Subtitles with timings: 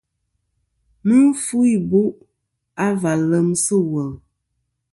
[1.07, 1.15] Mɨ
[1.45, 2.15] fu ibu'
[2.85, 4.11] a va lem sɨ̂ wul.